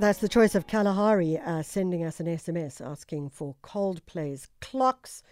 That's 0.00 0.18
the 0.20 0.30
choice 0.30 0.54
of 0.54 0.66
Kalahari 0.66 1.36
uh, 1.36 1.62
sending 1.62 2.06
us 2.06 2.20
an 2.20 2.26
SMS 2.26 2.80
asking 2.80 3.28
for 3.28 3.54
Coldplay's 3.62 4.48
clocks. 4.62 5.22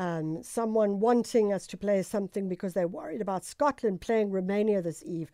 Um, 0.00 0.42
someone 0.42 0.98
wanting 0.98 1.52
us 1.52 1.64
to 1.68 1.76
play 1.76 2.02
something 2.02 2.48
because 2.48 2.74
they're 2.74 2.88
worried 2.88 3.20
about 3.20 3.44
Scotland 3.44 4.00
playing 4.00 4.32
Romania 4.32 4.82
this 4.82 5.04
eve. 5.06 5.30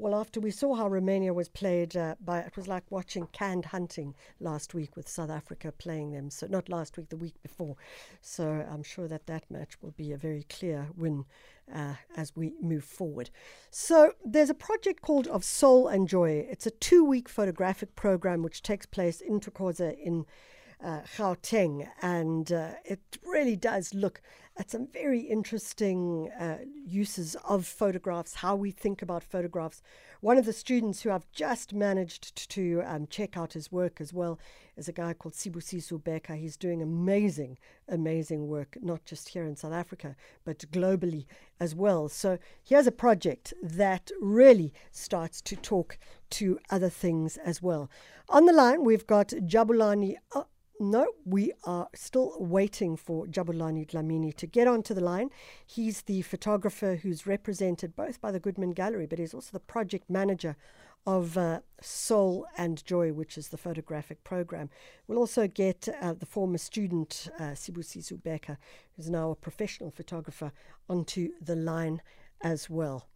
Well, 0.00 0.14
after 0.14 0.38
we 0.38 0.52
saw 0.52 0.76
how 0.76 0.86
Romania 0.86 1.34
was 1.34 1.48
played 1.48 1.96
uh, 1.96 2.14
by, 2.24 2.38
it 2.38 2.56
was 2.56 2.68
like 2.68 2.84
watching 2.88 3.26
canned 3.32 3.64
hunting 3.64 4.14
last 4.38 4.72
week 4.72 4.96
with 4.96 5.08
South 5.08 5.28
Africa 5.28 5.72
playing 5.72 6.12
them. 6.12 6.30
So, 6.30 6.46
not 6.46 6.68
last 6.68 6.96
week, 6.96 7.08
the 7.08 7.16
week 7.16 7.34
before. 7.42 7.74
So, 8.20 8.64
I'm 8.70 8.84
sure 8.84 9.08
that 9.08 9.26
that 9.26 9.50
match 9.50 9.82
will 9.82 9.90
be 9.90 10.12
a 10.12 10.16
very 10.16 10.44
clear 10.44 10.86
win 10.96 11.24
uh, 11.74 11.94
as 12.16 12.36
we 12.36 12.52
move 12.62 12.84
forward. 12.84 13.30
So, 13.72 14.12
there's 14.24 14.50
a 14.50 14.54
project 14.54 15.02
called 15.02 15.26
Of 15.26 15.42
Soul 15.42 15.88
and 15.88 16.06
Joy. 16.06 16.46
It's 16.48 16.64
a 16.64 16.70
two 16.70 17.04
week 17.04 17.28
photographic 17.28 17.96
program 17.96 18.44
which 18.44 18.62
takes 18.62 18.86
place 18.86 19.20
in 19.20 19.40
Thokoza 19.40 19.98
in 20.00 20.26
uh, 20.82 21.00
Gauteng, 21.16 21.88
and 22.02 22.52
uh, 22.52 22.70
it 22.84 23.00
really 23.24 23.56
does 23.56 23.94
look 23.94 24.20
at 24.58 24.70
some 24.72 24.88
very 24.88 25.20
interesting 25.20 26.30
uh, 26.38 26.58
uses 26.84 27.36
of 27.48 27.64
photographs, 27.64 28.34
how 28.34 28.56
we 28.56 28.72
think 28.72 29.02
about 29.02 29.22
photographs. 29.22 29.82
One 30.20 30.36
of 30.36 30.46
the 30.46 30.52
students 30.52 31.02
who 31.02 31.12
I've 31.12 31.30
just 31.30 31.72
managed 31.72 32.50
to 32.50 32.82
um, 32.84 33.06
check 33.06 33.36
out 33.36 33.52
his 33.52 33.70
work 33.70 34.00
as 34.00 34.12
well 34.12 34.40
is 34.76 34.88
a 34.88 34.92
guy 34.92 35.12
called 35.12 35.34
Sibusiso 35.34 36.02
Bheka. 36.02 36.36
He's 36.36 36.56
doing 36.56 36.82
amazing, 36.82 37.56
amazing 37.88 38.48
work, 38.48 38.76
not 38.82 39.04
just 39.04 39.28
here 39.28 39.44
in 39.44 39.54
South 39.54 39.72
Africa, 39.72 40.16
but 40.44 40.58
globally 40.72 41.26
as 41.60 41.76
well. 41.76 42.08
So 42.08 42.38
here's 42.64 42.88
a 42.88 42.92
project 42.92 43.54
that 43.62 44.10
really 44.20 44.72
starts 44.90 45.40
to 45.42 45.54
talk 45.54 45.98
to 46.30 46.58
other 46.68 46.90
things 46.90 47.36
as 47.36 47.62
well. 47.62 47.88
On 48.28 48.44
the 48.44 48.52
line, 48.52 48.82
we've 48.82 49.06
got 49.06 49.28
Jabulani. 49.28 50.16
No, 50.80 51.08
we 51.24 51.52
are 51.64 51.88
still 51.92 52.36
waiting 52.38 52.96
for 52.96 53.26
Jabulani 53.26 53.84
Dhlamini 53.84 54.32
to 54.36 54.46
get 54.46 54.68
onto 54.68 54.94
the 54.94 55.00
line. 55.00 55.30
He's 55.66 56.02
the 56.02 56.22
photographer 56.22 56.94
who's 56.94 57.26
represented 57.26 57.96
both 57.96 58.20
by 58.20 58.30
the 58.30 58.38
Goodman 58.38 58.70
Gallery, 58.70 59.06
but 59.06 59.18
he's 59.18 59.34
also 59.34 59.50
the 59.52 59.58
project 59.58 60.08
manager 60.08 60.56
of 61.04 61.36
uh, 61.36 61.60
Soul 61.80 62.46
and 62.56 62.84
Joy, 62.84 63.12
which 63.12 63.36
is 63.36 63.48
the 63.48 63.56
photographic 63.56 64.22
program. 64.22 64.70
We'll 65.08 65.18
also 65.18 65.48
get 65.48 65.88
uh, 66.00 66.12
the 66.12 66.26
former 66.26 66.58
student, 66.58 67.28
uh, 67.40 67.54
Sibusiso 67.54 68.22
Bheka, 68.22 68.56
who's 68.94 69.10
now 69.10 69.32
a 69.32 69.34
professional 69.34 69.90
photographer, 69.90 70.52
onto 70.88 71.30
the 71.40 71.56
line 71.56 72.02
as 72.40 72.70
well. 72.70 73.08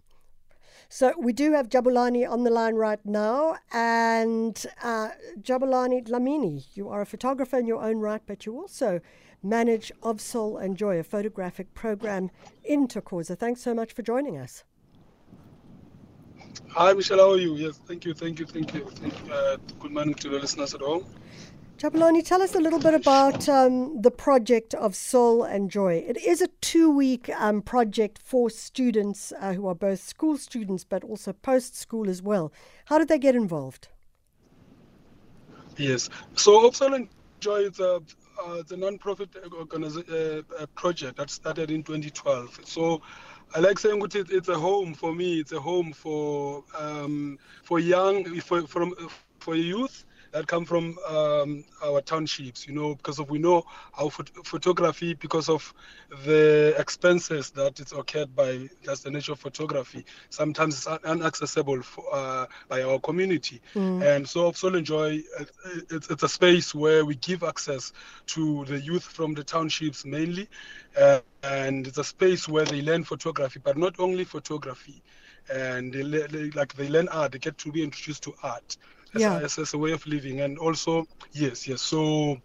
So 0.89 1.15
we 1.19 1.33
do 1.33 1.53
have 1.53 1.69
Jabulani 1.69 2.29
on 2.29 2.45
the 2.45 2.51
line 2.51 2.75
right 2.75 3.05
now. 3.05 3.57
And 3.73 4.65
uh, 4.83 5.11
Jabulani 5.41 6.07
Dhlamini, 6.07 6.65
you 6.75 6.89
are 6.89 7.01
a 7.01 7.07
photographer 7.07 7.59
in 7.59 7.67
your 7.67 7.83
own 7.83 7.99
right, 7.99 8.23
but 8.27 8.47
you 8.47 8.57
also 8.57 9.01
manage 9.43 9.91
Of 10.03 10.21
Soul 10.21 10.57
and 10.57 10.77
Joy, 10.77 10.99
a 10.99 11.03
photographic 11.03 11.75
program 11.75 12.31
in 12.65 12.87
Thokoza. 12.87 13.37
Thanks 13.37 13.61
so 13.61 13.75
much 13.75 13.93
for 13.93 14.03
joining 14.03 14.37
us. 14.39 14.65
Hi, 16.69 16.93
Michelle. 16.93 17.19
How 17.19 17.33
are 17.33 17.39
you? 17.39 17.55
Yes, 17.57 17.81
thank 17.87 18.05
you, 18.05 18.15
thank 18.15 18.39
you, 18.39 18.47
thank 18.47 18.73
you. 18.75 18.89
Thank 18.95 19.15
you. 19.27 19.33
Uh, 19.33 19.57
good 19.81 19.91
morning 19.91 20.15
to 20.15 20.29
the 20.29 20.39
listeners 20.39 20.75
at 20.75 20.81
home. 20.81 21.05
Jabulani, 21.83 22.25
tell 22.25 22.43
us 22.43 22.55
a 22.55 22.61
little 22.61 22.79
bit 22.79 22.95
about 22.95 23.49
um, 23.49 24.01
the 24.03 24.11
project 24.13 24.73
of 24.73 24.95
Soul 24.95 25.43
and 25.43 25.69
Joy. 25.69 25.95
It 26.07 26.17
is 26.17 26.41
a 26.41 26.47
two 26.61 26.89
week 26.89 27.29
um, 27.31 27.61
project 27.61 28.21
for 28.23 28.51
students 28.51 29.33
uh, 29.41 29.55
who 29.55 29.67
are 29.67 29.75
both 29.75 29.99
school 29.99 30.39
students 30.39 30.85
but 30.85 31.03
also 31.03 31.33
post 31.33 31.75
school 31.75 32.09
as 32.09 32.23
well. 32.23 32.53
How 32.85 32.99
did 32.99 33.09
they 33.09 33.19
get 33.19 33.35
involved? 33.35 33.89
Yes, 35.77 36.09
so 36.37 36.71
Soul 36.71 36.95
and 36.95 37.09
Joy 37.41 37.63
is 37.63 37.81
a, 37.81 37.95
uh, 37.97 38.59
it's 38.61 38.71
a 38.71 38.77
non 38.77 38.97
profit 38.97 39.31
organization 39.53 40.45
uh, 40.61 40.67
project 40.77 41.17
that 41.17 41.31
started 41.31 41.73
in 41.73 41.83
2012. 41.83 42.61
So 42.63 43.03
I 43.57 43.59
like 43.59 43.81
saying 43.81 44.01
it, 44.01 44.31
it's 44.31 44.49
a 44.49 44.57
home 44.57 44.95
for 44.95 45.13
me, 45.13 45.41
it's 45.41 45.51
a 45.51 45.59
home 45.59 45.93
for, 45.93 46.63
um, 46.79 47.41
for 47.65 47.81
young, 47.81 48.39
for, 48.39 48.69
from, 48.69 48.95
for 49.41 49.57
youth 49.57 50.05
that 50.33 50.47
come 50.47 50.65
from 50.65 50.99
um, 51.09 51.65
our 51.85 52.01
townships, 52.01 52.67
you 52.67 52.75
know, 52.75 52.95
because 52.95 53.19
of 53.19 53.31
we 53.31 53.39
know 53.39 53.65
how 53.93 54.09
phot- 54.09 54.47
photography, 54.47 55.15
because 55.15 55.49
of 55.49 55.73
the 56.25 56.75
expenses 56.79 57.51
that 57.51 57.79
it's 57.79 57.93
occurred 57.93 58.35
by 58.35 58.69
just 58.83 59.05
the 59.05 59.11
nature 59.11 59.33
of 59.33 59.41
photography, 59.41 60.05
sometimes 60.31 60.75
it's 60.75 60.87
unaccessible 60.87 61.85
for, 61.85 62.05
uh, 62.13 62.47
by 62.69 62.83
our 62.83 62.99
community. 62.99 63.61
Mm. 63.75 64.03
And 64.03 64.29
so, 64.29 64.47
of 64.49 64.57
Soul 64.57 64.77
and 64.77 64.87
Joy, 64.87 65.21
it's, 65.91 66.09
it's, 66.11 66.23
a 66.23 66.29
space 66.29 66.75
where 66.75 67.05
we 67.05 67.15
give 67.17 67.43
access 67.43 67.93
to 68.29 68.65
the 68.65 68.81
youth 68.81 69.05
from 69.05 69.35
the 69.35 69.45
townships 69.45 70.05
mainly. 70.05 70.49
Uh, 70.99 71.21
and 71.43 71.87
it's 71.87 71.99
a 71.99 72.05
space 72.05 72.49
where 72.49 72.65
they 72.65 72.81
learn 72.81 73.05
photography, 73.05 73.61
but 73.63 73.77
not 73.77 73.97
only 73.99 74.25
photography. 74.25 75.03
And 75.53 75.93
they, 75.93 76.03
they, 76.03 76.51
like 76.51 76.73
they 76.75 76.89
learn 76.89 77.09
art, 77.09 77.33
they 77.33 77.39
get 77.39 77.59
to 77.59 77.73
be 77.73 77.83
introduced 77.83 78.23
to 78.25 78.35
art 78.43 78.77
yeah. 79.21 79.39
as, 79.39 79.59
as 79.59 79.75
a 79.75 79.79
way 79.79 79.93
of 79.93 80.07
living. 80.07 80.41
And 80.41 80.59
also, 80.59 81.05
yes, 81.33 81.67
yes. 81.69 81.83
So 81.83 82.39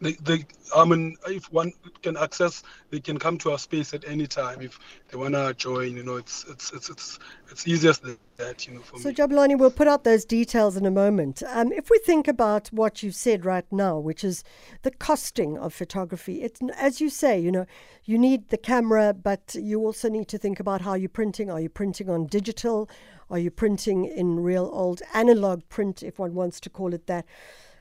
they, 0.00 0.12
they, 0.12 0.46
I 0.74 0.84
mean, 0.84 1.16
if 1.26 1.52
one 1.52 1.72
can 2.02 2.16
access, 2.16 2.62
they 2.90 3.00
can 3.00 3.18
come 3.18 3.36
to 3.38 3.52
our 3.52 3.58
space 3.58 3.92
at 3.92 4.04
any 4.06 4.26
time 4.26 4.60
if 4.62 4.78
they 5.08 5.16
wanna 5.16 5.52
join. 5.54 5.96
You 5.96 6.02
know, 6.02 6.16
it's 6.16 6.44
it's 6.48 6.72
it's 6.72 6.88
it's 6.88 7.18
it's 7.50 7.68
easiest 7.68 8.02
that 8.36 8.66
you 8.66 8.74
know. 8.74 8.80
For 8.80 8.98
so 8.98 9.08
me. 9.08 9.14
Jabulani, 9.14 9.58
we'll 9.58 9.70
put 9.70 9.88
out 9.88 10.04
those 10.04 10.24
details 10.24 10.76
in 10.76 10.86
a 10.86 10.90
moment. 10.90 11.42
Um, 11.48 11.72
if 11.72 11.90
we 11.90 11.98
think 11.98 12.28
about 12.28 12.68
what 12.68 13.02
you've 13.02 13.14
said 13.14 13.44
right 13.44 13.66
now, 13.70 13.98
which 13.98 14.24
is 14.24 14.42
the 14.82 14.90
costing 14.90 15.58
of 15.58 15.74
photography, 15.74 16.42
it's 16.42 16.60
as 16.76 17.00
you 17.00 17.10
say, 17.10 17.38
you 17.38 17.52
know, 17.52 17.66
you 18.04 18.18
need 18.18 18.48
the 18.48 18.58
camera, 18.58 19.12
but 19.12 19.54
you 19.54 19.80
also 19.80 20.08
need 20.08 20.28
to 20.28 20.38
think 20.38 20.60
about 20.60 20.80
how 20.80 20.94
you're 20.94 21.08
printing. 21.08 21.50
Are 21.50 21.60
you 21.60 21.68
printing 21.68 22.08
on 22.08 22.26
digital? 22.26 22.88
Are 23.30 23.38
you 23.38 23.50
printing 23.50 24.06
in 24.06 24.40
real 24.40 24.68
old 24.72 25.02
analog 25.14 25.62
print, 25.68 26.02
if 26.02 26.18
one 26.18 26.34
wants 26.34 26.58
to 26.60 26.70
call 26.70 26.94
it 26.94 27.06
that? 27.06 27.24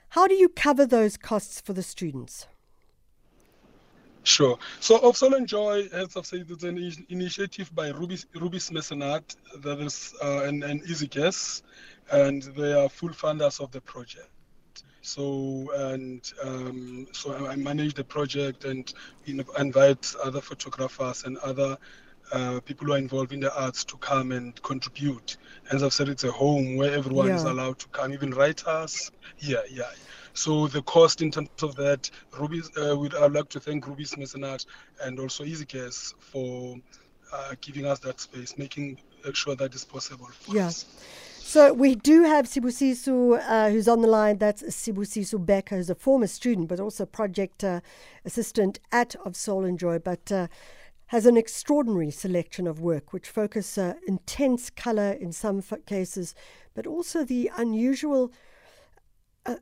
How 0.09 0.27
do 0.27 0.33
you 0.33 0.49
cover 0.49 0.85
those 0.85 1.17
costs 1.17 1.61
for 1.61 1.73
the 1.73 1.83
students? 1.83 2.47
Sure. 4.23 4.57
So 4.79 5.11
Soul 5.11 5.35
and 5.35 5.47
Joy, 5.47 5.87
as 5.93 6.17
I've 6.17 6.25
said, 6.25 6.47
an 6.63 7.05
initiative 7.09 7.73
by 7.73 7.89
Ruby, 7.89 8.17
Rubis 8.35 8.69
Mécénat, 8.69 9.35
that 9.61 9.79
is, 9.79 10.13
uh, 10.21 10.43
and, 10.43 10.63
and 10.63 10.83
Easigas, 10.83 11.61
and 12.11 12.43
they 12.43 12.73
are 12.73 12.89
full 12.89 13.09
funders 13.09 13.59
of 13.59 13.71
the 13.71 13.81
project. 13.81 14.29
So 15.01 15.71
and 15.75 16.21
um, 16.43 17.07
so 17.13 17.47
I 17.47 17.55
manage 17.55 17.93
the 17.93 18.03
project 18.03 18.65
and 18.65 18.93
you 19.25 19.35
know, 19.35 19.45
invite 19.57 20.13
other 20.23 20.41
photographers 20.41 21.23
and 21.23 21.37
other 21.37 21.77
uh, 22.31 22.59
people 22.61 22.87
who 22.87 22.93
are 22.93 22.97
involved 22.97 23.33
in 23.33 23.39
the 23.39 23.53
arts 23.59 23.83
to 23.85 23.97
come 23.97 24.31
and 24.31 24.61
contribute. 24.63 25.37
As 25.71 25.83
I've 25.83 25.93
said, 25.93 26.09
it's 26.09 26.23
a 26.23 26.31
home 26.31 26.75
where 26.75 26.93
everyone 26.93 27.27
yeah. 27.27 27.35
is 27.35 27.43
allowed 27.43 27.79
to 27.79 27.87
come, 27.89 28.13
even 28.13 28.31
writers. 28.31 29.11
Yeah, 29.39 29.61
yeah. 29.69 29.91
So 30.33 30.67
the 30.67 30.81
cost 30.83 31.21
in 31.21 31.31
terms 31.31 31.49
of 31.61 31.75
that, 31.75 32.09
Ruby, 32.37 32.61
uh, 32.81 32.95
we'd, 32.95 33.15
I'd 33.15 33.33
like 33.33 33.49
to 33.49 33.59
thank 33.59 33.87
Rubis 33.87 34.15
Mécénat 34.15 34.65
and 35.03 35.19
also 35.19 35.43
Easigas 35.43 36.13
for 36.19 36.77
uh, 37.33 37.55
giving 37.61 37.85
us 37.85 37.99
that 37.99 38.19
space, 38.19 38.57
making 38.57 38.97
sure 39.33 39.55
that 39.55 39.73
is 39.75 39.85
possible 39.85 40.29
yeah. 40.47 40.67
Us. 40.67 40.85
So 41.39 41.73
we 41.73 41.95
do 41.95 42.23
have 42.23 42.45
Sibusiso, 42.45 43.41
uh, 43.41 43.71
who's 43.71 43.87
on 43.87 44.01
the 44.01 44.07
line. 44.07 44.37
That's 44.37 44.61
Sibusiso 44.61 45.43
Bheka, 45.43 45.69
who's 45.69 45.89
a 45.89 45.95
former 45.95 46.27
student, 46.27 46.67
but 46.67 46.79
also 46.79 47.07
project 47.07 47.63
uh, 47.63 47.81
assistant 48.23 48.79
at 48.91 49.15
Of 49.25 49.35
Soul 49.35 49.65
and 49.65 49.79
Joy. 49.79 49.97
But 49.97 50.31
uh, 50.31 50.47
has 51.09 51.25
an 51.25 51.35
extraordinary 51.35 52.11
selection 52.11 52.67
of 52.67 52.79
work 52.79 53.13
which 53.13 53.27
focus 53.29 53.79
uh, 53.79 53.95
intense 54.07 54.69
color 54.69 55.11
in 55.11 55.31
some 55.31 55.57
f- 55.57 55.83
cases, 55.87 56.35
but 56.75 56.85
also 56.85 57.23
the 57.23 57.49
unusual. 57.57 58.31
Uh, 59.43 59.55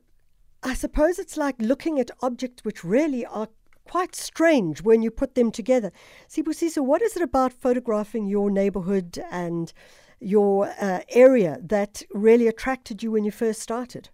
I 0.62 0.74
suppose 0.74 1.18
it's 1.18 1.38
like 1.38 1.56
looking 1.58 1.98
at 1.98 2.10
objects 2.20 2.66
which 2.66 2.84
really 2.84 3.24
are 3.24 3.48
quite 3.86 4.14
strange 4.14 4.82
when 4.82 5.00
you 5.00 5.10
put 5.10 5.36
them 5.36 5.50
together. 5.50 5.90
Sibusiso, 6.28 6.84
what 6.84 7.00
is 7.00 7.16
it 7.16 7.22
about 7.22 7.54
photographing 7.54 8.26
your 8.26 8.50
neighborhood 8.50 9.18
and 9.30 9.72
your 10.20 10.70
uh, 10.78 11.00
area 11.08 11.58
that 11.62 12.02
really 12.10 12.46
attracted 12.46 13.02
you 13.02 13.10
when 13.12 13.24
you 13.24 13.30
first 13.30 13.62
started? 13.62 14.10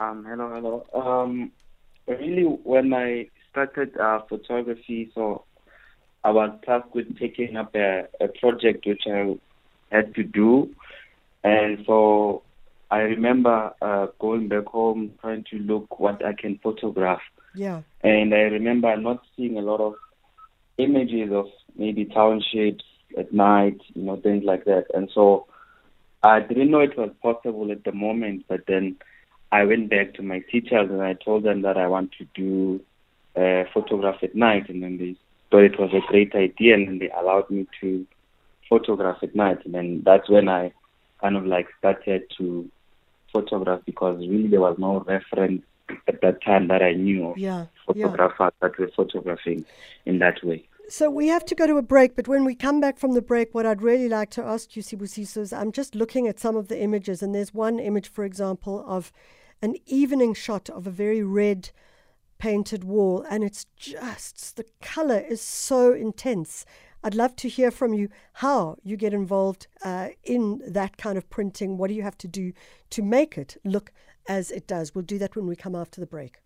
Um, 0.00 0.24
hello, 0.28 0.50
hello. 0.52 0.86
Um, 0.92 1.52
really, 2.08 2.42
when 2.42 2.92
I 2.92 3.28
started 3.48 3.96
uh, 3.96 4.22
photography, 4.28 5.12
so 5.14 5.44
I 6.24 6.30
was 6.30 6.50
tasked 6.64 6.94
with 6.94 7.18
taking 7.18 7.56
up 7.56 7.74
a, 7.74 8.08
a 8.20 8.28
project 8.28 8.86
which 8.86 9.02
I 9.06 9.36
had 9.92 10.14
to 10.14 10.22
do. 10.22 10.74
And 11.44 11.84
so 11.86 12.42
I 12.90 13.00
remember 13.00 13.72
uh, 13.82 14.06
going 14.18 14.48
back 14.48 14.66
home 14.66 15.12
trying 15.20 15.44
to 15.50 15.58
look 15.58 16.00
what 16.00 16.24
I 16.24 16.32
can 16.32 16.58
photograph. 16.62 17.20
Yeah. 17.54 17.82
And 18.02 18.34
I 18.34 18.44
remember 18.58 18.96
not 18.96 19.22
seeing 19.36 19.58
a 19.58 19.62
lot 19.62 19.80
of 19.80 19.94
images 20.78 21.30
of 21.32 21.46
maybe 21.76 22.06
townships 22.06 22.84
at 23.18 23.32
night, 23.32 23.80
you 23.94 24.02
know, 24.02 24.16
things 24.16 24.44
like 24.44 24.64
that. 24.64 24.86
And 24.94 25.10
so 25.14 25.46
I 26.22 26.40
didn't 26.40 26.70
know 26.70 26.80
it 26.80 26.96
was 26.96 27.10
possible 27.22 27.70
at 27.70 27.84
the 27.84 27.92
moment, 27.92 28.46
but 28.48 28.62
then 28.66 28.96
I 29.52 29.64
went 29.64 29.90
back 29.90 30.14
to 30.14 30.22
my 30.22 30.40
teachers 30.50 30.90
and 30.90 31.02
I 31.02 31.12
told 31.12 31.44
them 31.44 31.62
that 31.62 31.76
I 31.76 31.86
want 31.86 32.12
to 32.18 32.24
do 32.34 32.80
uh, 33.36 33.64
photograph 33.72 34.22
at 34.22 34.34
night, 34.34 34.68
and 34.68 34.82
then 34.82 34.96
they 34.96 35.16
thought 35.50 35.64
it 35.64 35.78
was 35.78 35.90
a 35.92 36.00
great 36.10 36.34
idea, 36.34 36.74
and 36.74 37.00
they 37.00 37.10
allowed 37.10 37.48
me 37.50 37.66
to 37.80 38.06
photograph 38.68 39.18
at 39.22 39.34
night, 39.34 39.58
and 39.64 39.74
then 39.74 40.02
that's 40.04 40.28
when 40.28 40.48
I 40.48 40.72
kind 41.20 41.36
of 41.36 41.46
like 41.46 41.68
started 41.78 42.22
to 42.38 42.70
photograph 43.32 43.80
because 43.84 44.18
really 44.20 44.48
there 44.48 44.60
was 44.60 44.76
no 44.78 45.00
reference 45.00 45.62
at 46.08 46.20
that 46.22 46.42
time 46.42 46.68
that 46.68 46.82
I 46.82 46.92
knew 46.92 47.30
of 47.30 47.38
Yeah. 47.38 47.66
photographers 47.86 48.52
that 48.60 48.78
were 48.78 48.90
photographing 48.96 49.64
in 50.06 50.18
that 50.20 50.42
way. 50.42 50.68
So 50.88 51.10
we 51.10 51.28
have 51.28 51.44
to 51.46 51.54
go 51.54 51.66
to 51.66 51.76
a 51.76 51.82
break, 51.82 52.14
but 52.14 52.28
when 52.28 52.44
we 52.44 52.54
come 52.54 52.80
back 52.80 52.98
from 52.98 53.12
the 53.12 53.22
break, 53.22 53.54
what 53.54 53.64
I'd 53.64 53.82
really 53.82 54.08
like 54.08 54.30
to 54.30 54.42
ask 54.42 54.76
you, 54.76 54.82
Sibusiso, 54.82 55.38
is 55.38 55.52
I'm 55.52 55.72
just 55.72 55.94
looking 55.94 56.28
at 56.28 56.38
some 56.38 56.56
of 56.56 56.68
the 56.68 56.80
images, 56.80 57.22
and 57.22 57.34
there's 57.34 57.54
one 57.54 57.78
image, 57.78 58.08
for 58.08 58.24
example, 58.24 58.84
of 58.86 59.10
an 59.62 59.76
evening 59.86 60.34
shot 60.34 60.68
of 60.68 60.86
a 60.86 60.90
very 60.90 61.22
red 61.22 61.70
painted 62.44 62.84
wall, 62.84 63.24
and 63.30 63.42
it's 63.42 63.64
just 63.74 64.56
the 64.58 64.66
color 64.82 65.16
is 65.16 65.40
so 65.40 65.94
intense. 65.94 66.66
I'd 67.02 67.14
love 67.14 67.34
to 67.36 67.48
hear 67.48 67.70
from 67.70 67.94
you 67.94 68.10
how 68.34 68.76
you 68.82 68.98
get 68.98 69.14
involved 69.14 69.66
uh, 69.82 70.08
in 70.24 70.60
that 70.66 70.98
kind 70.98 71.16
of 71.16 71.30
printing. 71.30 71.78
What 71.78 71.88
do 71.88 71.94
you 71.94 72.02
have 72.02 72.18
to 72.18 72.28
do 72.28 72.52
to 72.90 73.02
make 73.02 73.38
it 73.38 73.56
look 73.64 73.92
as 74.28 74.50
it 74.50 74.66
does? 74.66 74.94
We'll 74.94 75.06
do 75.06 75.16
that 75.20 75.36
when 75.36 75.46
we 75.46 75.56
come 75.56 75.74
after 75.74 76.02
the 76.02 76.06
break. 76.06 76.36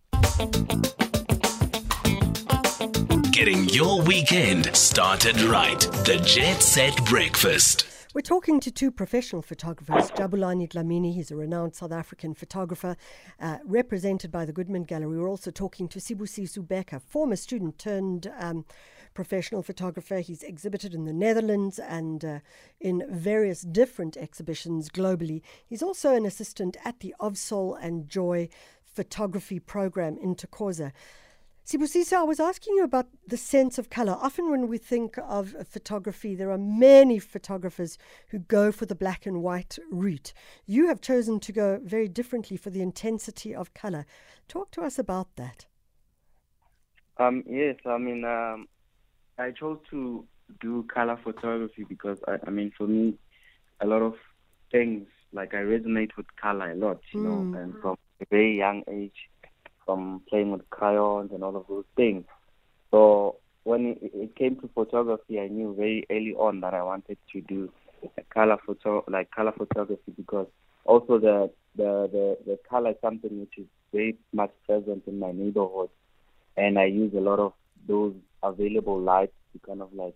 Getting 3.33 3.69
your 3.69 4.01
weekend 4.03 4.77
started 4.77 5.41
right. 5.43 5.81
The 5.81 6.23
Jet 6.25 6.63
Set 6.63 7.05
Breakfast. 7.07 7.98
We're 8.19 8.23
talking 8.23 8.59
to 8.59 8.73
two 8.73 8.91
professional 8.91 9.43
photographers, 9.43 10.11
Jabulani 10.11 10.69
Dhlamini, 10.69 11.15
he's 11.15 11.31
a 11.31 11.37
renowned 11.37 11.77
South 11.77 11.93
African 11.93 12.35
photographer, 12.35 12.97
uh, 13.39 13.59
represented 13.65 14.33
by 14.33 14.45
the 14.45 14.53
Goodman 14.53 14.83
Gallery. 14.83 15.21
We're 15.21 15.31
also 15.31 15.53
talking 15.53 15.87
to 15.87 16.01
Sibusiso 16.01 16.67
Bheka, 16.67 17.01
former 17.01 17.37
student 17.37 17.79
turned 17.79 18.29
um, 18.41 18.65
professional 19.15 19.63
photographer. 19.63 20.19
He's 20.19 20.43
exhibited 20.43 20.95
in 20.95 21.05
the 21.05 21.13
Netherlands 21.13 21.79
and 21.79 22.25
uh, 22.25 22.39
in 22.81 23.05
various 23.09 23.61
different 23.63 24.17
exhibitions 24.17 24.91
globally. 24.91 25.41
He's 25.65 25.81
also 25.81 26.17
an 26.17 26.27
assistant 26.27 26.77
at 26.85 26.99
the 26.99 27.15
Of 27.21 27.39
Soul 27.39 27.77
and 27.77 28.09
Joy 28.09 28.49
photography 28.85 29.61
program 29.61 30.19
in 30.21 30.35
Thokoza. 30.35 30.91
Sibusiso, 31.69 32.15
I 32.15 32.23
was 32.23 32.41
asking 32.41 32.77
you 32.77 32.85
about 32.85 33.09
the 33.27 33.37
sense 33.37 33.77
of 33.77 33.91
color. 33.91 34.17
Often, 34.19 34.51
when 34.51 34.69
we 34.69 34.79
think 34.79 35.19
of 35.19 35.55
photography, 35.69 36.35
there 36.35 36.51
are 36.51 36.57
many 36.57 37.19
photographers 37.19 37.99
who 38.29 38.39
go 38.39 38.73
for 38.73 38.87
the 38.87 38.95
black 38.95 39.27
and 39.27 39.43
white 39.43 39.79
route. 39.91 40.33
You 40.65 40.87
have 40.87 41.03
chosen 41.03 41.41
to 41.41 41.53
go 41.53 41.79
very 41.85 42.09
differently 42.09 42.57
for 42.57 42.71
the 42.71 42.81
intensity 42.81 43.55
of 43.55 43.75
color. 43.75 44.07
Talk 44.49 44.71
to 44.71 44.81
us 44.81 44.99
about 44.99 45.37
that. 45.37 45.67
Um, 47.19 47.45
yes, 47.47 47.77
I 47.85 47.99
mean, 47.99 48.25
um, 48.25 48.67
I 49.37 49.51
chose 49.51 49.79
to 49.91 50.25
do 50.63 50.85
color 50.85 51.19
photography 51.23 51.85
because, 51.85 52.17
I, 52.27 52.39
I 52.47 52.51
mean, 52.51 52.73
for 52.79 52.87
me, 52.87 53.19
a 53.83 53.87
lot 53.87 54.01
of 54.01 54.15
things, 54.73 55.07
like 55.35 55.53
I 55.53 55.59
resonate 55.59 56.17
with 56.17 56.35
color 56.41 56.71
a 56.71 56.77
lot, 56.77 57.03
you 57.13 57.21
know, 57.21 57.59
and 57.61 57.75
from 57.83 57.99
a 58.23 58.25
very 58.31 58.57
young 58.57 58.85
age, 58.89 59.29
from 59.89 60.21
playing 60.29 60.53
with 60.53 60.69
crayons 60.69 61.31
and 61.33 61.43
all 61.43 61.57
of 61.57 61.65
those 61.67 61.87
things. 61.97 62.25
So 62.91 63.37
when 63.65 63.97
it, 64.03 64.37
came 64.37 64.57
to 64.61 64.69
photography, 64.75 65.41
I 65.41 65.49
knew 65.49 65.75
very 65.75 66.07
early 66.11 66.35
on 66.35 66.61
that 66.61 66.75
I 66.75 66.83
wanted 66.83 67.17
to 67.33 67.41
do 67.41 67.73
color 68.33 68.59
photo, 68.67 69.03
like 69.09 69.31
color 69.31 69.53
photography, 69.57 70.13
because 70.15 70.47
also 70.85 71.19
the 71.19 71.51
the 71.75 72.07
the, 72.13 72.39
the 72.45 72.59
color 72.69 72.91
is 72.91 72.97
something 73.01 73.41
which 73.41 73.55
is 73.57 73.65
very 73.91 74.19
much 74.35 74.51
present 74.67 75.05
in 75.07 75.19
my 75.19 75.33
neighborhood, 75.33 75.89
and 76.59 76.79
I 76.79 76.85
use 76.85 77.15
a 77.15 77.21
lot 77.21 77.39
of 77.39 77.55
those 77.89 78.15
available 78.43 79.01
lights 79.01 79.33
to 79.55 79.59
kind 79.67 79.81
of 79.81 79.95
like 79.95 80.15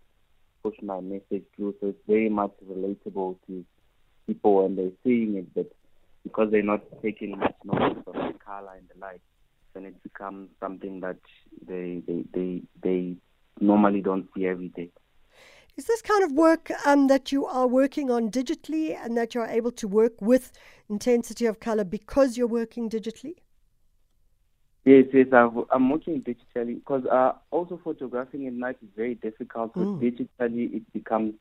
push 0.62 0.76
my 0.82 1.00
message 1.00 1.44
through. 1.56 1.76
So 1.80 1.88
it's 1.88 2.06
very 2.06 2.28
much 2.28 2.52
relatable 2.70 3.36
to 3.46 3.64
people 4.26 4.62
when 4.62 4.76
they're 4.76 4.98
seeing 5.02 5.36
it, 5.36 5.54
but 5.54 5.72
because 6.24 6.48
they're 6.50 6.62
not 6.62 6.82
taking 7.02 7.38
much 7.38 7.54
notice 7.64 8.04
of 8.06 8.12
the 8.12 8.38
color 8.44 8.72
and 8.76 8.86
the 8.94 9.00
light 9.00 9.20
then 9.74 9.84
it 9.86 10.02
becomes 10.02 10.50
something 10.60 11.00
that 11.00 11.16
they 11.66 12.02
they 12.06 12.24
they, 12.32 12.62
they 12.82 13.16
normally 13.60 14.00
don't 14.00 14.28
see 14.34 14.46
every 14.46 14.68
day. 14.68 14.90
Is 15.76 15.86
this 15.86 16.02
kind 16.02 16.22
of 16.22 16.32
work 16.32 16.70
um, 16.84 17.06
that 17.08 17.32
you 17.32 17.46
are 17.46 17.66
working 17.66 18.10
on 18.10 18.30
digitally 18.30 18.94
and 18.94 19.16
that 19.16 19.34
you're 19.34 19.46
able 19.46 19.72
to 19.72 19.88
work 19.88 20.20
with 20.20 20.52
intensity 20.90 21.46
of 21.46 21.60
color 21.60 21.84
because 21.84 22.36
you're 22.36 22.46
working 22.46 22.90
digitally? 22.90 23.36
Yes, 24.84 25.06
yes, 25.12 25.28
I've, 25.32 25.52
I'm 25.70 25.88
working 25.90 26.22
digitally 26.22 26.74
because 26.74 27.06
uh, 27.06 27.32
also 27.50 27.80
photographing 27.82 28.46
at 28.48 28.52
night 28.52 28.76
is 28.82 28.88
very 28.96 29.14
difficult. 29.14 29.72
So 29.74 29.84
Mm. 29.84 30.00
digitally, 30.00 30.74
it 30.76 30.92
becomes 30.92 31.34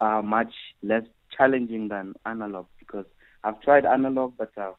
uh, 0.00 0.20
much 0.22 0.52
less 0.82 1.04
challenging 1.36 1.88
than 1.88 2.14
analog 2.26 2.66
because 2.78 3.06
I've 3.44 3.60
tried 3.62 3.86
analog, 3.86 4.34
but 4.36 4.50
uh, 4.58 4.72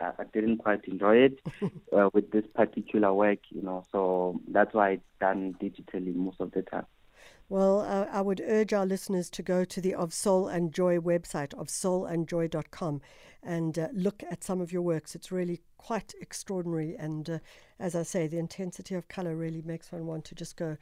I, 0.00 0.12
I 0.18 0.24
didn't 0.32 0.58
quite 0.58 0.84
enjoy 0.86 1.16
it 1.16 1.40
uh, 1.96 2.10
with 2.12 2.30
this 2.30 2.44
particular 2.54 3.12
work, 3.12 3.38
you 3.50 3.62
know. 3.62 3.84
So 3.92 4.40
that's 4.48 4.74
why 4.74 4.90
it's 4.90 5.02
done 5.20 5.54
digitally 5.60 6.14
most 6.14 6.40
of 6.40 6.52
the 6.52 6.62
time. 6.62 6.86
Well, 7.48 7.80
uh, 7.80 8.06
I 8.12 8.20
would 8.20 8.40
urge 8.46 8.72
our 8.72 8.86
listeners 8.86 9.28
to 9.30 9.42
go 9.42 9.64
to 9.64 9.80
the 9.80 9.92
Of 9.94 10.14
Soul 10.14 10.46
and 10.46 10.72
Joy 10.72 10.98
website, 10.98 11.52
ofsoulandjoy.com, 11.54 13.00
and 13.42 13.76
uh, 13.76 13.88
look 13.92 14.22
at 14.30 14.44
some 14.44 14.60
of 14.60 14.72
your 14.72 14.82
works. 14.82 15.16
It's 15.16 15.32
really 15.32 15.60
quite 15.76 16.14
extraordinary. 16.20 16.94
And 16.96 17.28
uh, 17.28 17.38
as 17.80 17.96
I 17.96 18.04
say, 18.04 18.28
the 18.28 18.38
intensity 18.38 18.94
of 18.94 19.08
color 19.08 19.34
really 19.34 19.62
makes 19.62 19.90
one 19.90 20.06
want 20.06 20.26
to 20.26 20.36
just 20.36 20.56
go 20.56 20.76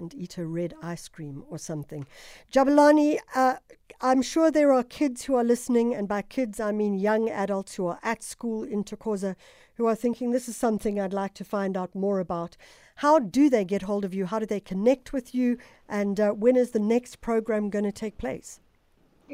and 0.00 0.14
eat 0.14 0.38
a 0.38 0.46
red 0.46 0.74
ice 0.82 1.06
cream 1.08 1.44
or 1.48 1.58
something. 1.58 2.06
Jabulani, 2.52 3.18
uh, 3.34 3.56
I'm 4.00 4.22
sure 4.22 4.50
there 4.50 4.72
are 4.72 4.82
kids 4.82 5.24
who 5.24 5.34
are 5.36 5.44
listening, 5.44 5.94
and 5.94 6.08
by 6.08 6.22
kids 6.22 6.58
I 6.58 6.72
mean 6.72 6.94
young 6.94 7.28
adults 7.28 7.74
who 7.74 7.86
are 7.86 8.00
at 8.02 8.22
school 8.22 8.64
in 8.64 8.82
Thokoza 8.82 9.36
who 9.80 9.86
are 9.86 9.94
thinking 9.94 10.30
this 10.30 10.46
is 10.46 10.56
something 10.58 11.00
I'd 11.00 11.14
like 11.14 11.32
to 11.34 11.44
find 11.44 11.74
out 11.74 11.94
more 11.94 12.20
about. 12.20 12.54
How 12.96 13.18
do 13.18 13.48
they 13.48 13.64
get 13.64 13.80
hold 13.80 14.04
of 14.04 14.12
you? 14.12 14.26
How 14.26 14.38
do 14.38 14.44
they 14.44 14.60
connect 14.60 15.14
with 15.14 15.34
you? 15.34 15.56
And 15.88 16.20
uh, 16.20 16.32
when 16.32 16.54
is 16.54 16.72
the 16.72 16.78
next 16.78 17.22
program 17.22 17.70
going 17.70 17.86
to 17.86 17.92
take 17.92 18.18
place? 18.18 18.60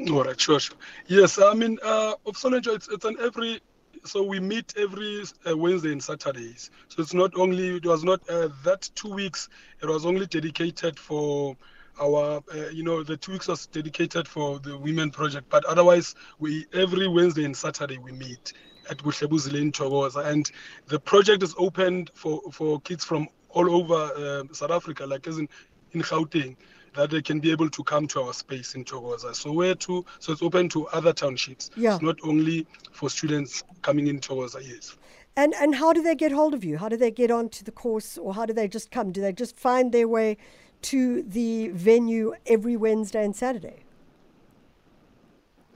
All 0.09 0.23
right, 0.23 0.39
sure, 0.39 0.61
sure. 0.61 0.77
Yes, 1.07 1.37
I 1.37 1.53
mean, 1.53 1.77
uh, 1.83 2.13
it's, 2.25 2.87
it's 2.87 3.03
an 3.03 3.17
every, 3.19 3.59
so 4.03 4.23
we 4.23 4.39
meet 4.39 4.73
every 4.77 5.23
uh, 5.49 5.57
Wednesday 5.57 5.91
and 5.91 6.03
Saturdays. 6.03 6.71
So 6.87 7.01
it's 7.01 7.13
not 7.13 7.31
only, 7.35 7.77
it 7.77 7.85
was 7.85 8.03
not 8.03 8.21
uh, 8.29 8.49
that 8.63 8.89
two 8.95 9.13
weeks, 9.13 9.49
it 9.81 9.87
was 9.87 10.05
only 10.05 10.25
dedicated 10.25 10.99
for 10.99 11.55
our, 11.99 12.41
uh, 12.53 12.69
you 12.71 12.83
know, 12.83 13.03
the 13.03 13.17
two 13.17 13.33
weeks 13.33 13.47
was 13.47 13.65
dedicated 13.67 14.27
for 14.27 14.59
the 14.59 14.77
Women 14.77 15.11
Project. 15.11 15.49
But 15.49 15.65
otherwise, 15.65 16.15
we 16.39 16.65
every 16.73 17.07
Wednesday 17.07 17.45
and 17.45 17.55
Saturday 17.55 17.97
we 17.97 18.11
meet 18.11 18.53
at 18.89 18.99
Buhlebuzile 18.99 19.59
in 19.59 19.71
Thokoza. 19.71 20.25
And 20.25 20.49
the 20.87 20.99
project 20.99 21.43
is 21.43 21.55
opened 21.57 22.11
for, 22.13 22.41
for 22.51 22.79
kids 22.81 23.03
from 23.03 23.27
all 23.49 23.69
over 23.69 23.95
uh, 23.95 24.53
South 24.53 24.71
Africa, 24.71 25.05
like 25.05 25.27
as 25.27 25.39
in, 25.39 25.49
in 25.93 26.01
Gauteng 26.01 26.55
that 26.97 27.11
they 27.11 27.21
can 27.21 27.39
be 27.39 27.51
able 27.51 27.69
to 27.69 27.83
come 27.83 28.07
to 28.07 28.21
our 28.21 28.33
space 28.33 28.73
in 28.73 28.83
Thokoza. 28.83 29.33
So 29.35 29.51
where 29.51 29.75
to? 29.75 30.03
So 30.19 30.33
it's 30.33 30.41
open 30.41 30.67
to 30.69 30.87
other 30.87 31.13
townships. 31.13 31.69
Yeah. 31.77 31.93
It's 31.93 32.03
not 32.03 32.17
only 32.23 32.65
for 32.91 33.09
students 33.09 33.63
coming 33.83 34.07
in 34.07 34.19
Thokoza. 34.19 34.67
Yes. 34.67 34.97
And 35.35 35.53
and 35.61 35.75
how 35.75 35.93
do 35.93 36.01
they 36.01 36.15
get 36.15 36.31
hold 36.31 36.55
of 36.55 36.63
you? 36.63 36.77
How 36.77 36.89
do 36.89 36.97
they 36.97 37.11
get 37.11 37.29
onto 37.29 37.63
the 37.63 37.71
course, 37.71 38.17
or 38.17 38.33
how 38.33 38.45
do 38.47 38.53
they 38.53 38.67
just 38.67 38.89
come? 38.89 39.11
Do 39.11 39.21
they 39.21 39.31
just 39.31 39.55
find 39.55 39.91
their 39.91 40.07
way 40.07 40.37
to 40.81 41.21
the 41.21 41.69
venue 41.69 42.33
every 42.47 42.75
Wednesday 42.75 43.23
and 43.23 43.35
Saturday? 43.35 43.83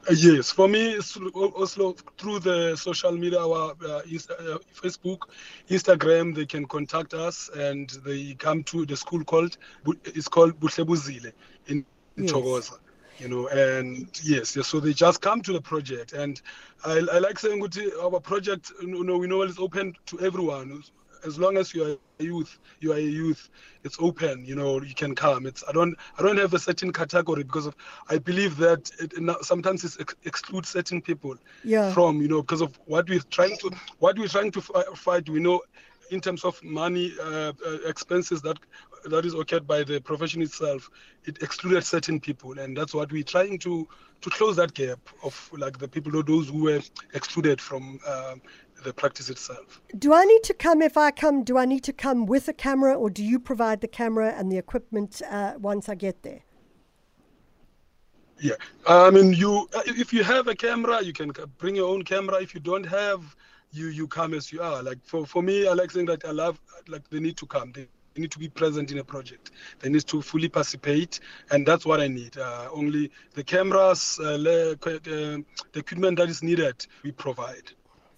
Uh, 0.10 0.14
yes, 0.14 0.52
for 0.52 0.68
me, 0.68 0.98
also 0.98 1.94
through 2.18 2.40
the 2.40 2.76
social 2.76 3.12
media, 3.12 3.40
our 3.40 3.74
uh, 3.84 3.98
uh, 3.98 4.58
Facebook, 4.74 5.30
Instagram. 5.70 6.36
They 6.36 6.46
can 6.46 6.66
contact 6.66 7.14
us, 7.14 7.50
and 7.56 7.90
they 8.06 8.34
come 8.36 8.64
to 8.64 8.86
the 8.86 8.96
school 8.98 9.24
called 9.24 9.58
it's 10.06 10.28
called 10.28 10.60
Buhlebuzile 10.60 11.32
in, 11.68 11.86
in 12.18 12.24
Yes. 12.24 12.32
Thokoza. 12.32 12.80
You 13.20 13.28
know, 13.30 13.48
and 13.50 14.08
yes, 14.24 14.56
yes, 14.56 14.68
so 14.68 14.80
they 14.80 14.94
just 14.94 15.22
come 15.22 15.42
to 15.44 15.54
the 15.54 15.62
project, 15.62 16.14
and 16.14 16.42
I, 16.84 16.98
I 17.12 17.20
like 17.20 17.38
saying 17.38 17.62
our 18.02 18.20
project. 18.20 18.72
You 18.82 19.04
know, 19.04 19.18
we 19.18 19.28
know 19.28 19.44
it's 19.44 19.60
open 19.60 19.94
to 20.08 20.20
everyone. 20.20 20.82
As 21.26 21.38
long 21.40 21.58
as 21.58 21.74
you 21.74 21.84
are 21.84 21.92
a 21.92 22.24
youth, 22.24 22.60
you 22.80 22.92
are 22.94 22.98
a 22.98 23.02
youth. 23.02 23.50
It's 23.84 23.98
open. 24.00 24.46
You 24.46 24.56
know, 24.56 24.82
you 24.82 24.96
can 24.96 25.16
come. 25.16 25.46
It's 25.46 25.64
I 25.68 25.72
don't 25.72 25.96
I 26.18 26.22
don't 26.24 26.38
have 26.38 26.54
a 26.54 26.60
certain 26.60 26.92
category 26.92 27.44
because 27.44 27.66
of 27.66 27.76
I 28.10 28.18
believe 28.18 28.58
that 28.58 28.90
it, 29.00 29.14
it- 29.14 29.46
sometimes 29.46 29.84
it 29.84 29.96
ex- 30.00 30.16
excludes 30.24 30.70
certain 30.70 31.02
people 31.02 31.36
Yeah. 31.64 31.92
from 31.92 32.22
you 32.22 32.28
know 32.28 32.42
because 32.42 32.62
of 32.62 32.78
what 32.86 33.10
we're 33.10 33.20
trying 33.30 33.58
to 33.60 33.72
what 34.00 34.18
we're 34.18 34.28
trying 34.28 34.52
to 34.52 34.62
fi- 34.62 34.84
fight 34.96 35.30
we 35.30 35.40
know 35.40 35.62
in 36.12 36.20
terms 36.20 36.44
of 36.44 36.62
money 36.64 37.14
uh, 37.22 37.54
uh, 37.66 37.78
expenses 37.86 38.42
that 38.42 38.58
that 39.06 39.26
is 39.26 39.34
occurred 39.34 39.66
by 39.68 39.84
the 39.84 40.00
profession 40.02 40.42
itself, 40.42 40.90
it 41.26 41.42
excluded 41.42 41.84
certain 41.84 42.20
people, 42.20 42.60
and 42.60 42.76
that's 42.78 42.94
what 42.94 43.12
we're 43.12 43.24
trying 43.24 43.58
to 43.60 43.88
to 44.22 44.30
close 44.30 44.56
that 44.58 44.74
gap 44.74 45.00
of 45.24 45.50
like 45.58 45.78
the 45.80 45.88
people 45.88 46.16
or 46.16 46.24
those 46.24 46.50
who 46.50 46.64
were 46.64 46.82
excluded 47.14 47.60
from 47.62 48.00
um, 48.08 48.42
the 48.84 48.94
practice 48.94 49.30
itself. 49.30 49.82
Do 49.98 50.14
I 50.14 50.26
need 50.26 50.44
to 50.44 50.54
come 50.54 50.82
if 50.82 50.98
I 50.98 51.12
come? 51.12 51.44
Do 51.44 51.58
I 51.58 51.66
need 51.66 51.84
to 51.84 51.94
come 51.94 52.26
with 52.26 52.48
a 52.48 52.54
camera, 52.54 52.94
or 52.96 53.10
do 53.10 53.24
you 53.24 53.40
provide 53.40 53.82
the 53.82 53.88
camera 53.88 54.34
and 54.38 54.52
the 54.52 54.58
equipment 54.58 55.22
uh, 55.30 55.54
once 55.60 55.90
I 55.90 55.96
get 55.96 56.24
there? 56.24 56.42
Yeah, 58.40 58.56
I 58.88 59.12
mean, 59.12 59.34
you 59.34 59.70
if 59.86 60.12
you 60.12 60.24
have 60.24 60.48
a 60.48 60.56
camera, 60.56 61.04
you 61.04 61.14
can 61.14 61.32
bring 61.60 61.76
your 61.76 61.90
own 61.90 62.04
camera. 62.04 62.42
If 62.42 62.56
you 62.56 62.60
don't 62.60 62.86
have, 62.86 63.36
you 63.72 63.88
you 63.88 64.08
come 64.08 64.34
as 64.34 64.52
you 64.52 64.62
are. 64.62 64.82
Like 64.82 64.98
for 65.04 65.26
for 65.28 65.44
me, 65.44 65.68
I 65.68 65.74
like 65.74 65.92
saying 65.92 66.08
that 66.08 66.26
I 66.26 66.32
love 66.32 66.60
like 66.88 67.08
they 67.10 67.20
need 67.20 67.38
to 67.38 67.46
come. 67.46 67.72
They, 67.72 67.88
they 68.14 68.22
need 68.22 68.32
to 68.32 68.40
be 68.40 68.50
present 68.50 68.92
in 68.92 68.98
a 68.98 69.04
project. 69.04 69.52
They 69.80 69.90
need 69.90 70.08
to 70.08 70.22
fully 70.22 70.50
participate, 70.50 71.20
and 71.52 71.66
that's 71.66 71.86
what 71.86 72.02
I 72.02 72.08
need. 72.08 72.38
Uh, 72.38 72.68
only 72.74 73.12
the 73.36 73.44
cameras, 73.44 74.20
uh, 74.20 74.34
uh, 74.34 74.38
the 74.42 75.46
equipment 75.76 76.18
that 76.18 76.30
is 76.30 76.44
needed, 76.44 76.86
we 77.04 77.12
provide. 77.12 77.72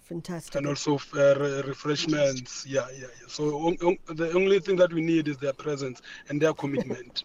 Fantastic. 0.04 0.54
And 0.56 0.66
also 0.66 0.98
uh, 1.16 1.62
refreshments. 1.66 2.66
Yeah, 2.66 2.86
yeah, 2.92 3.06
yeah. 3.20 3.26
So 3.26 3.56
on, 3.66 3.76
on, 3.82 3.96
the 4.14 4.32
only 4.32 4.60
thing 4.60 4.76
that 4.76 4.92
we 4.92 5.00
need 5.00 5.28
is 5.28 5.38
their 5.38 5.54
presence 5.54 6.02
and 6.28 6.40
their 6.40 6.52
commitment. 6.52 7.24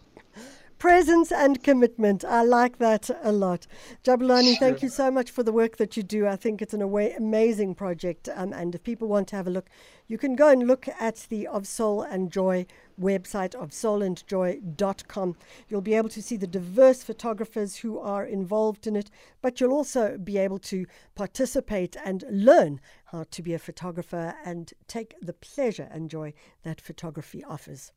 Presence 0.80 1.30
and 1.30 1.62
commitment. 1.62 2.24
I 2.24 2.42
like 2.42 2.78
that 2.78 3.10
a 3.22 3.30
lot. 3.30 3.66
Jabulani, 4.02 4.58
thank 4.58 4.82
you 4.82 4.88
so 4.88 5.10
much 5.10 5.30
for 5.30 5.42
the 5.42 5.52
work 5.52 5.76
that 5.76 5.94
you 5.94 6.02
do. 6.02 6.26
I 6.26 6.36
think 6.36 6.62
it's 6.62 6.72
an 6.72 6.80
away, 6.80 7.12
amazing 7.12 7.74
project. 7.74 8.30
Um, 8.34 8.54
and 8.54 8.74
if 8.74 8.82
people 8.82 9.06
want 9.06 9.28
to 9.28 9.36
have 9.36 9.46
a 9.46 9.50
look, 9.50 9.68
you 10.08 10.16
can 10.16 10.34
go 10.34 10.48
and 10.48 10.66
look 10.66 10.88
at 10.98 11.26
the 11.28 11.46
Of 11.46 11.66
Soul 11.66 12.00
and 12.00 12.32
Joy 12.32 12.64
website 12.98 13.54
of 13.54 13.70
soulandjoy.com. 13.70 15.36
You'll 15.68 15.80
be 15.82 15.94
able 15.94 16.08
to 16.08 16.22
see 16.22 16.38
the 16.38 16.46
diverse 16.46 17.02
photographers 17.02 17.76
who 17.76 17.98
are 17.98 18.24
involved 18.24 18.86
in 18.86 18.96
it, 18.96 19.10
but 19.42 19.60
you'll 19.60 19.72
also 19.72 20.16
be 20.16 20.38
able 20.38 20.58
to 20.60 20.86
participate 21.14 21.94
and 22.02 22.24
learn 22.30 22.80
how 23.04 23.24
to 23.30 23.42
be 23.42 23.52
a 23.52 23.58
photographer 23.58 24.34
and 24.46 24.72
take 24.88 25.14
the 25.20 25.34
pleasure 25.34 25.90
and 25.92 26.08
joy 26.08 26.32
that 26.62 26.80
photography 26.80 27.44
offers. 27.44 27.92